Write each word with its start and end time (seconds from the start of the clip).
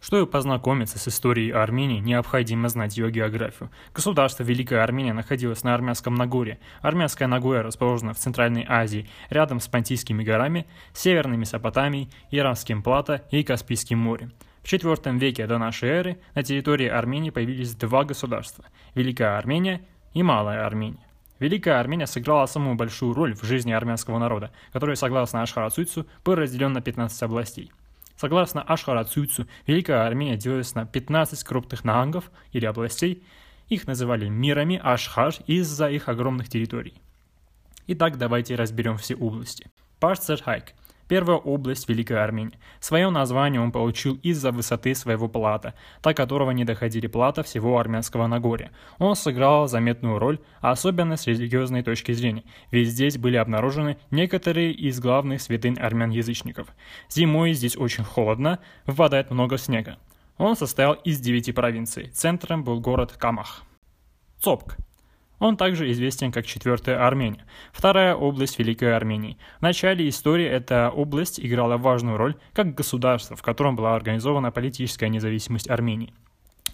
Чтобы 0.00 0.26
познакомиться 0.26 0.98
с 0.98 1.08
историей 1.08 1.50
Армении, 1.50 2.00
необходимо 2.00 2.70
знать 2.70 2.96
ее 2.96 3.10
географию. 3.10 3.70
Государство 3.94 4.42
Великая 4.42 4.82
Армения 4.82 5.12
находилось 5.12 5.62
на 5.62 5.74
Армянском 5.74 6.14
Нагорье. 6.14 6.58
Армянская 6.80 7.28
Нагорье 7.28 7.60
расположена 7.60 8.14
в 8.14 8.18
Центральной 8.18 8.64
Азии, 8.66 9.08
рядом 9.28 9.60
с 9.60 9.68
Понтийскими 9.68 10.24
горами, 10.24 10.66
Северной 10.94 11.36
Месопотамией, 11.36 12.10
Иранским 12.30 12.82
плато 12.82 13.20
и 13.30 13.42
Каспийским 13.42 13.98
морем. 13.98 14.32
В 14.62 14.72
IV 14.72 15.18
веке 15.18 15.46
до 15.46 15.60
эры 15.82 16.18
на 16.34 16.42
территории 16.42 16.88
Армении 16.88 17.30
появились 17.30 17.74
два 17.74 18.04
государства– 18.04 18.64
Великая 18.94 19.36
Армения 19.36 19.82
и 20.14 20.22
Малая 20.22 20.64
Армения. 20.64 21.06
Великая 21.38 21.78
Армения 21.80 22.06
сыграла 22.06 22.46
самую 22.46 22.76
большую 22.76 23.14
роль 23.14 23.34
в 23.34 23.42
жизни 23.44 23.72
армянского 23.72 24.18
народа, 24.18 24.50
который, 24.72 24.96
согласно 24.96 25.42
Ашхара 25.42 25.70
Цуйцу, 25.70 26.06
был 26.24 26.34
разделен 26.34 26.72
на 26.72 26.82
15 26.82 27.22
областей. 27.22 27.72
Согласно 28.20 28.60
Ашхара 28.60 29.02
Цуйцу, 29.04 29.46
Великая 29.66 30.06
Армения 30.06 30.36
делилась 30.36 30.74
на 30.74 30.84
15 30.84 31.42
крупных 31.42 31.84
нагангов 31.84 32.30
или 32.52 32.66
областей. 32.66 33.24
Их 33.70 33.86
называли 33.86 34.28
мирами 34.28 34.78
Ашхар 34.82 35.32
из-за 35.46 35.88
их 35.88 36.06
огромных 36.10 36.50
территорий. 36.50 37.00
Итак, 37.86 38.18
давайте 38.18 38.56
разберем 38.56 38.98
все 38.98 39.14
области. 39.14 39.70
Парцерхайк 40.00 40.74
Первая 41.10 41.38
область 41.38 41.88
Великой 41.88 42.22
Армении. 42.22 42.56
Свое 42.78 43.10
название 43.10 43.60
он 43.60 43.72
получил 43.72 44.14
из-за 44.22 44.52
высоты 44.52 44.94
своего 44.94 45.28
плата, 45.28 45.74
до 46.04 46.14
которого 46.14 46.52
не 46.52 46.64
доходили 46.64 47.08
плата 47.08 47.42
всего 47.42 47.80
армянского 47.80 48.28
Нагорья. 48.28 48.70
Он 49.00 49.16
сыграл 49.16 49.66
заметную 49.66 50.20
роль, 50.20 50.38
особенно 50.60 51.16
с 51.16 51.26
религиозной 51.26 51.82
точки 51.82 52.12
зрения, 52.12 52.44
ведь 52.70 52.90
здесь 52.90 53.18
были 53.18 53.34
обнаружены 53.38 53.98
некоторые 54.12 54.70
из 54.70 55.00
главных 55.00 55.42
святынь 55.42 55.80
армян-язычников. 55.80 56.68
Зимой 57.08 57.54
здесь 57.54 57.76
очень 57.76 58.04
холодно, 58.04 58.60
выпадает 58.86 59.32
много 59.32 59.58
снега. 59.58 59.98
Он 60.38 60.54
состоял 60.54 60.92
из 60.92 61.18
девяти 61.18 61.50
провинций. 61.50 62.10
Центром 62.10 62.62
был 62.62 62.78
город 62.78 63.14
Камах. 63.18 63.64
Цопк 64.38 64.76
он 65.40 65.56
также 65.56 65.90
известен 65.90 66.30
как 66.30 66.46
Четвертая 66.46 67.04
Армения, 67.04 67.44
вторая 67.72 68.14
область 68.14 68.58
Великой 68.60 68.94
Армении. 68.94 69.38
В 69.58 69.62
начале 69.62 70.08
истории 70.08 70.46
эта 70.46 70.90
область 70.90 71.40
играла 71.40 71.76
важную 71.76 72.16
роль 72.16 72.36
как 72.52 72.74
государство, 72.76 73.34
в 73.34 73.42
котором 73.42 73.74
была 73.74 73.96
организована 73.96 74.52
политическая 74.52 75.08
независимость 75.08 75.68
Армении. 75.68 76.14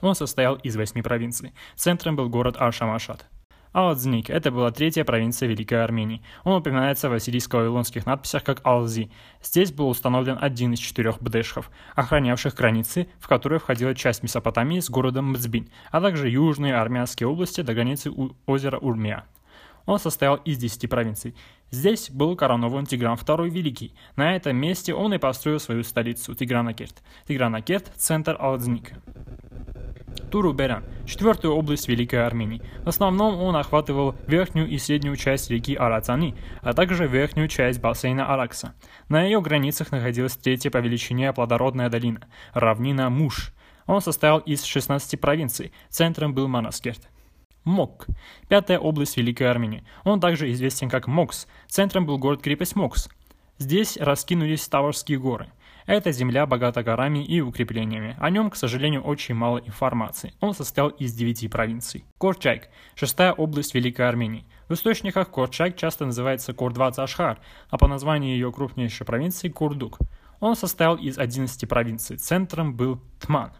Он 0.00 0.14
состоял 0.14 0.56
из 0.56 0.76
восьми 0.76 1.02
провинций. 1.02 1.52
Центром 1.76 2.16
был 2.16 2.28
город 2.28 2.56
Ашамашат. 2.58 3.26
Алзник– 3.74 4.30
это 4.30 4.52
была 4.52 4.70
третья 4.70 5.02
провинция 5.02 5.48
Великой 5.48 5.82
Армении. 5.82 6.22
Он 6.44 6.60
упоминается 6.60 7.10
в 7.10 7.12
ассирийско-вавилонских 7.12 8.06
надписях 8.06 8.44
как 8.44 8.64
Алзи. 8.64 9.10
Здесь 9.42 9.72
был 9.72 9.88
установлен 9.88 10.38
один 10.40 10.74
из 10.74 10.78
четырех 10.78 11.20
бдешхов, 11.20 11.72
охранявших 11.96 12.54
границы, 12.54 13.08
в 13.18 13.26
которые 13.26 13.58
входила 13.58 13.92
часть 13.96 14.22
Месопотамии 14.22 14.78
с 14.78 14.88
городом 14.88 15.32
Мцбин, 15.32 15.68
а 15.90 16.00
также 16.00 16.30
южные 16.30 16.76
армянские 16.76 17.28
области 17.28 17.62
до 17.62 17.74
границы 17.74 18.12
озера 18.46 18.78
Урмия. 18.78 19.24
Он 19.86 19.98
состоял 19.98 20.36
из 20.36 20.56
десяти 20.56 20.86
провинций. 20.86 21.34
Здесь 21.72 22.10
был 22.10 22.36
коронован 22.36 22.86
Тигран 22.86 23.16
II 23.16 23.50
Великий. 23.50 23.92
На 24.14 24.36
этом 24.36 24.56
месте 24.56 24.94
он 24.94 25.14
и 25.14 25.18
построил 25.18 25.58
свою 25.58 25.82
столицу– 25.82 26.32
Тигранакерт. 26.36 27.02
Тигранакерт– 27.26 27.92
центр 27.96 28.36
Алзника. 28.38 29.02
Туру-Беран, 30.34 30.82
четвертую 31.06 31.54
область 31.54 31.86
Великой 31.86 32.26
Армении. 32.26 32.60
В 32.82 32.88
основном 32.88 33.40
он 33.40 33.54
охватывал 33.54 34.16
верхнюю 34.26 34.68
и 34.68 34.78
среднюю 34.78 35.14
часть 35.14 35.48
реки 35.48 35.76
Арацани, 35.76 36.34
а 36.60 36.72
также 36.72 37.06
верхнюю 37.06 37.46
часть 37.46 37.80
бассейна 37.80 38.26
Аракса. 38.26 38.74
На 39.08 39.22
ее 39.22 39.40
границах 39.40 39.92
находилась 39.92 40.36
третья 40.36 40.70
по 40.70 40.78
величине 40.78 41.32
плодородная 41.32 41.88
долина– 41.88 42.26
равнина 42.52 43.10
Муш. 43.10 43.52
Он 43.86 44.00
состоял 44.00 44.40
из 44.40 44.64
16 44.64 45.20
провинций, 45.20 45.72
центром 45.88 46.34
был 46.34 46.48
Манаскерт. 46.48 47.08
Мок. 47.62 48.08
Пятая 48.48 48.80
область 48.80 49.16
Великой 49.16 49.48
Армении. 49.48 49.84
Он 50.02 50.18
также 50.18 50.50
известен 50.50 50.90
как 50.90 51.06
Мокс. 51.06 51.46
Центром 51.68 52.06
был 52.06 52.18
город-крепость 52.18 52.74
Мокс. 52.74 53.08
Здесь 53.58 53.96
раскинулись 53.98 54.66
Таврские 54.66 55.20
горы– 55.20 55.46
эта 55.86 56.12
земля 56.12 56.46
богата 56.46 56.82
горами 56.82 57.24
и 57.24 57.40
укреплениями. 57.40 58.16
О 58.18 58.30
нем, 58.30 58.50
к 58.50 58.56
сожалению, 58.56 59.02
очень 59.02 59.34
мало 59.34 59.58
информации. 59.58 60.34
Он 60.40 60.54
состоял 60.54 60.88
из 60.88 61.14
девяти 61.14 61.48
провинций. 61.48 62.04
Корчайк– 62.18 62.68
шестая 62.94 63.32
область 63.32 63.74
Великой 63.74 64.08
Армении. 64.08 64.46
В 64.68 64.74
источниках 64.74 65.30
Корчайк 65.30 65.76
часто 65.76 66.06
называется 66.06 66.54
Кордвац 66.54 67.02
Ашхар, 67.02 67.38
а 67.68 67.78
по 67.78 67.86
названию 67.86 68.32
ее 68.32 68.50
крупнейшей 68.50 69.06
провинции– 69.06 69.48
Курдук. 69.50 69.98
Он 70.40 70.56
состоял 70.56 70.96
из 70.96 71.18
11 71.18 71.68
провинций. 71.68 72.16
Центром 72.16 72.74
был 72.74 73.00
Тман. 73.20 73.52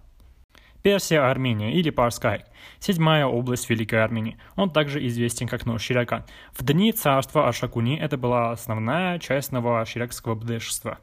Персия 0.85 1.31
Армения 1.31 1.73
или 1.73 1.89
Парскайк, 1.89 2.45
седьмая 2.79 3.25
область 3.25 3.71
Великой 3.71 4.05
Армении. 4.05 4.37
Он 4.55 4.69
также 4.69 5.07
известен 5.07 5.49
как 5.49 5.65
Новоширакан. 5.65 6.25
В 6.53 6.63
дни 6.63 6.93
царства 6.93 7.49
Ашакуни 7.49 7.99
это 7.99 8.19
была 8.19 8.51
основная 8.51 9.19
часть 9.19 9.51
новоширакского 9.51 10.35
бдешества. 10.35 10.99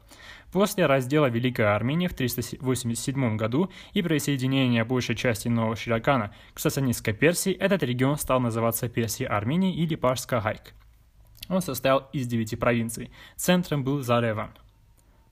После 0.52 0.86
раздела 0.86 1.26
Великой 1.26 1.74
Армении 1.74 2.06
в 2.06 2.14
387 2.14 3.36
году 3.36 3.72
и 3.92 4.02
присоединения 4.02 4.84
большей 4.84 5.16
части 5.16 5.48
Нового 5.48 5.74
Ширакана 5.74 6.32
к 6.54 6.60
сасанистской 6.60 7.12
Персии, 7.12 7.50
этот 7.52 7.82
регион 7.82 8.18
стал 8.18 8.38
называться 8.38 8.88
Персией 8.88 9.28
Армении 9.28 9.74
или 9.74 9.96
Парска-Хайк. 9.96 10.74
Он 11.48 11.60
состоял 11.60 12.08
из 12.12 12.28
девяти 12.28 12.54
провинций. 12.54 13.10
Центром 13.34 13.82
был 13.82 14.00
Зареван. 14.00 14.52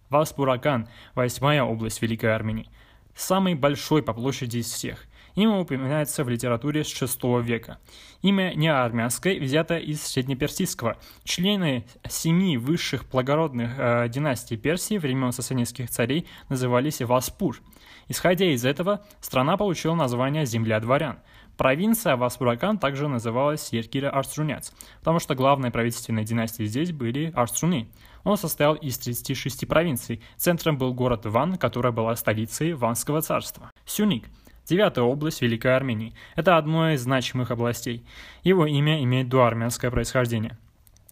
Васпуракан– 0.08 0.88
восьмая 1.14 1.62
область 1.62 2.02
Великой 2.02 2.34
Армении. 2.34 2.68
Самый 3.14 3.54
большой 3.54 4.02
по 4.02 4.12
площади 4.12 4.58
из 4.58 4.70
всех. 4.70 5.06
Имя 5.34 5.58
упоминается 5.58 6.24
в 6.24 6.28
литературе 6.28 6.84
с 6.84 6.88
VI 6.88 7.42
века. 7.42 7.78
Имя 8.22 8.52
неармянское 8.54 9.38
взято 9.38 9.78
из 9.78 10.02
среднеперсидского. 10.02 10.96
Члены 11.24 11.86
семи 12.08 12.56
высших 12.56 13.08
благородных 13.08 13.72
э, 13.78 14.08
династий 14.08 14.56
Персии 14.56 14.98
времен 14.98 15.32
сасанидских 15.32 15.88
царей 15.88 16.26
назывались 16.48 17.00
Васпур. 17.00 17.60
Исходя 18.08 18.46
из 18.46 18.64
этого, 18.64 19.06
страна 19.20 19.56
получила 19.56 19.94
название 19.94 20.44
«Земля 20.44 20.80
дворян». 20.80 21.20
Провинция 21.60 22.16
Васпуракан 22.16 22.78
также 22.78 23.06
называлась 23.06 23.70
Еркира 23.70 24.08
Арструнец, 24.08 24.72
потому 25.00 25.18
что 25.18 25.34
главной 25.34 25.70
правительственной 25.70 26.24
династией 26.24 26.66
здесь 26.66 26.90
были 26.90 27.32
Арструны. 27.34 27.90
Он 28.24 28.38
состоял 28.38 28.76
из 28.76 28.96
36 28.96 29.68
провинций. 29.68 30.22
Центром 30.38 30.78
был 30.78 30.94
город 30.94 31.26
Ван, 31.26 31.58
которая 31.58 31.92
была 31.92 32.16
столицей 32.16 32.72
Ванского 32.72 33.20
царства. 33.20 33.70
Сюник– 33.84 34.24
Девятая 34.66 35.04
область 35.04 35.42
Великой 35.42 35.76
Армении. 35.76 36.14
Это 36.34 36.56
одно 36.56 36.92
из 36.92 37.02
значимых 37.02 37.50
областей. 37.50 38.06
Его 38.42 38.64
имя 38.64 39.04
имеет 39.04 39.28
дуармянское 39.28 39.90
происхождение. 39.90 40.56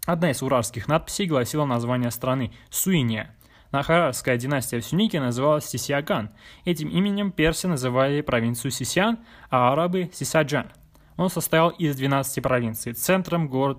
Одна 0.07 0.31
из 0.31 0.41
урарских 0.41 0.89
надписей 0.89 1.27
гласила 1.27 1.67
название 1.67 2.11
страны– 2.11 2.53
Суиния. 2.71 3.37
Нахарская 3.71 4.39
династия 4.39 4.81
в 4.81 4.85
Сюнике 4.85 5.21
называлась 5.21 5.67
Сисиаган. 5.67 6.31
Этим 6.65 6.89
именем 6.89 7.31
персы 7.31 7.69
называли 7.69 8.23
провинцию 8.23 8.71
Сисиан, 8.71 9.19
а 9.51 9.73
арабы– 9.73 10.11
Сисаджан. 10.13 10.71
Он 11.17 11.29
состоял 11.29 11.71
из 11.71 11.97
12 11.97 12.43
провинций, 12.43 12.93
центром 12.95 13.49
город 13.49 13.79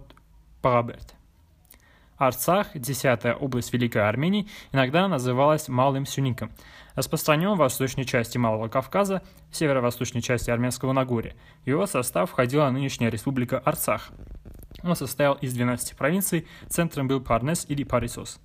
Параберт. 0.62 1.16
Арцах, 2.18 2.68
десятая 2.76 3.34
область 3.34 3.72
Великой 3.72 4.08
Армении, 4.08 4.48
иногда 4.74 5.08
называлась 5.08 5.70
Малым 5.70 6.06
Сюником. 6.06 6.52
Распространен 6.96 7.54
в 7.54 7.60
восточной 7.60 8.04
части 8.04 8.38
Малого 8.38 8.68
Кавказа, 8.68 9.24
в 9.50 9.56
северо-восточной 9.56 10.22
части 10.22 10.52
Армянского 10.52 10.92
Нагорья. 10.92 11.34
В 11.64 11.68
его 11.68 11.86
состав 11.88 12.30
входила 12.30 12.70
нынешняя 12.70 13.10
республика 13.10 13.60
Арцах. 13.60 14.12
Он 14.84 14.98
состоял 14.98 15.36
из 15.36 15.54
12 15.54 15.96
провинций, 15.96 16.46
центром 16.68 17.08
был 17.08 17.22
Парнес 17.22 17.66
или 17.70 17.84
Парисос. 17.84 18.40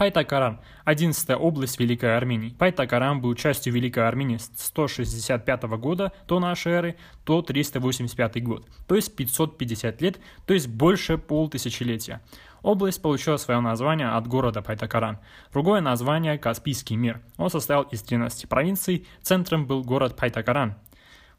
Пайтакаран– 0.00 0.60
11 0.86 1.36
область 1.38 1.78
Великой 1.78 2.16
Армении. 2.16 2.54
Пайтакаран 2.58 3.20
был 3.20 3.34
частью 3.34 3.74
Великой 3.74 4.08
Армении 4.08 4.38
с 4.38 4.50
165 4.56 5.62
года 5.76 6.14
до 6.26 6.40
нашей 6.40 6.72
эры 6.72 6.96
до 7.26 7.42
385 7.42 8.42
год, 8.42 8.66
то 8.86 8.94
есть 8.94 9.14
550 9.14 10.00
лет, 10.00 10.18
то 10.46 10.54
есть 10.54 10.68
больше 10.68 11.18
полтысячелетия. 11.18 12.22
Область 12.62 13.02
получила 13.02 13.36
свое 13.36 13.60
название 13.60 14.08
от 14.08 14.26
города 14.26 14.62
Пайтакаран. 14.62 15.18
Другое 15.52 15.82
название– 15.82 16.38
Каспийский 16.38 16.96
мир. 16.96 17.20
Он 17.36 17.50
состоял 17.50 17.82
из 17.82 18.02
13 18.02 18.48
провинций, 18.48 19.06
центром 19.20 19.66
был 19.66 19.84
город 19.84 20.16
Пайтакаран. 20.16 20.76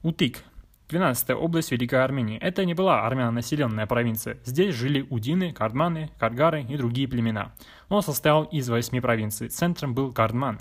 Утик 0.04 0.44
12 0.92 1.30
область 1.30 1.72
Великой 1.72 2.04
Армении. 2.04 2.38
Это 2.38 2.66
не 2.66 2.74
была 2.74 3.06
армяно-населенная 3.08 3.88
провинция. 3.88 4.38
Здесь 4.44 4.76
жили 4.76 5.08
удины, 5.10 5.54
кардманы, 5.54 6.12
каргары 6.20 6.64
и 6.64 6.76
другие 6.76 7.08
племена. 7.08 7.54
Он 7.88 8.04
состоял 8.04 8.44
из 8.44 8.68
восьми 8.68 9.00
провинций. 9.00 9.48
Центром 9.48 9.96
был 9.96 10.12
Кардман. 10.12 10.60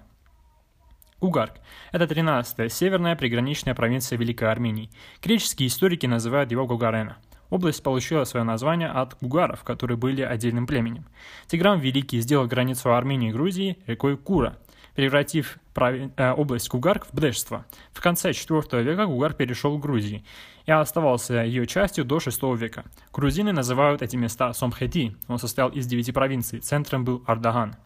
Угарк– 1.19 1.55
это 1.93 2.05
13-я 2.05 2.69
северная 2.69 3.17
приграничная 3.17 3.75
провинция 3.75 4.19
Великой 4.19 4.53
Армении. 4.53 4.91
Греческие 5.21 5.67
историки 5.67 6.07
называют 6.07 6.53
его 6.53 6.65
Гугарена. 6.65 7.17
Область 7.51 7.83
получила 7.83 8.23
свое 8.23 8.45
название 8.45 8.89
от 8.89 9.17
гугаров, 9.21 9.65
которые 9.65 9.99
были 9.99 10.23
отдельным 10.23 10.69
племенем. 10.69 11.07
Тигран 11.49 11.81
Великий 11.81 12.21
сделал 12.21 12.47
границу 12.47 12.95
Армении 12.95 13.31
и 13.31 13.33
Грузии 13.33 13.79
рекой 13.89 14.17
Кура– 14.17 14.57
превратив 15.01 15.57
э, 15.77 16.33
область 16.33 16.69
Кугарк 16.69 17.07
в 17.07 17.15
бдежство. 17.15 17.65
В 17.95 18.03
конце 18.03 18.33
IV 18.33 18.83
века 18.83 19.07
Кугар 19.07 19.33
перешел 19.33 19.79
к 19.79 19.81
Грузии 19.81 20.27
и 20.67 20.73
оставался 20.73 21.43
ее 21.43 21.67
частью 21.67 22.05
до 22.05 22.19
VI 22.19 22.55
века. 22.55 22.85
Грузины 23.11 23.53
называют 23.53 24.03
эти 24.03 24.17
места 24.17 24.53
Сомхети, 24.53 25.17
он 25.27 25.39
состоял 25.39 25.71
из 25.71 25.87
девяти 25.87 26.13
провинций, 26.13 26.61
центром 26.61 27.07
был 27.07 27.25
Ардаган. 27.27 27.77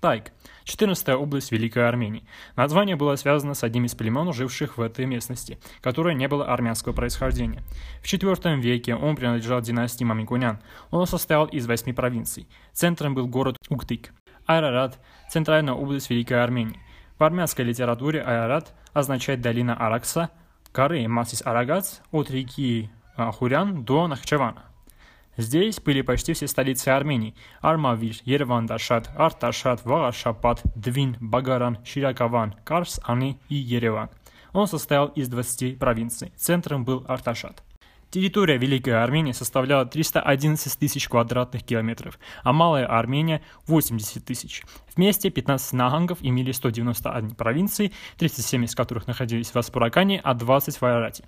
Тайк– 0.00 0.32
14 0.64 1.10
область 1.10 1.52
Великой 1.52 1.86
Армении. 1.86 2.24
Название 2.56 2.96
было 2.96 3.14
связано 3.16 3.52
с 3.52 3.62
одним 3.62 3.84
из 3.84 3.94
племен, 3.94 4.32
живших 4.32 4.78
в 4.78 4.80
этой 4.80 5.04
местности, 5.04 5.58
которое 5.82 6.14
не 6.14 6.28
было 6.28 6.46
армянского 6.46 6.94
происхождения. 6.94 7.62
В 8.02 8.10
IV 8.10 8.58
веке 8.58 8.94
он 8.94 9.16
принадлежал 9.16 9.60
династии 9.60 10.04
Мамиконян. 10.04 10.60
Он 10.90 11.06
состоял 11.06 11.44
из 11.44 11.66
восьми 11.66 11.92
провинций. 11.92 12.48
Центром 12.72 13.14
был 13.14 13.28
город 13.28 13.58
Уктык. 13.68 14.12
Айрарат– 14.52 14.98
центральная 15.30 15.72
область 15.72 16.10
Великой 16.10 16.42
Армении. 16.44 16.78
В 17.18 17.24
армянской 17.24 17.64
литературе 17.64 18.20
Айрарат 18.20 18.74
означает 18.92 19.40
долина 19.40 19.74
Аракса, 19.74 20.28
горы 20.74 21.08
Масис 21.08 21.40
Арагац 21.42 22.00
от 22.10 22.30
реки 22.30 22.90
Хурян 23.16 23.82
до 23.82 24.06
Нахчевана. 24.08 24.64
Здесь 25.38 25.80
были 25.80 26.02
почти 26.02 26.34
все 26.34 26.46
столицы 26.46 26.88
Армении– 26.90 27.34
Армавир, 27.62 28.16
Ереван, 28.24 28.66
Дашат, 28.66 29.08
Арташат, 29.16 29.86
Вагашапат, 29.86 30.60
Двин, 30.74 31.16
Багаран, 31.18 31.78
Ширакаван, 31.82 32.54
Карс, 32.64 33.00
Ани 33.04 33.40
и 33.48 33.54
Ереван. 33.54 34.10
Он 34.52 34.66
состоял 34.66 35.06
из 35.06 35.28
20 35.28 35.78
провинций. 35.78 36.30
Центром 36.36 36.84
был 36.84 37.06
Арташат. 37.08 37.62
Территория 38.12 38.58
Великой 38.58 39.02
Армении 39.02 39.32
составляла 39.32 39.86
311 39.86 40.78
тысяч 40.78 41.08
квадратных 41.08 41.64
километров, 41.64 42.18
а 42.42 42.52
Малая 42.52 42.84
Армения– 42.84 43.40
80 43.66 44.22
тысяч. 44.22 44.64
Вместе 44.94 45.30
15 45.30 45.72
нагангов 45.72 46.18
имели 46.20 46.52
191 46.52 47.34
провинции, 47.34 47.90
37 48.18 48.66
из 48.66 48.74
которых 48.74 49.06
находились 49.06 49.54
в 49.54 49.56
Аспуракане, 49.56 50.20
а 50.22 50.34
20 50.34 50.78
в 50.78 50.84
Айрате. 50.84 51.24